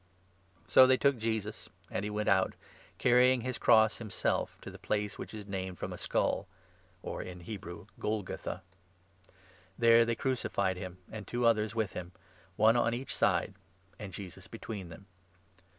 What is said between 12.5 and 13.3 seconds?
one on each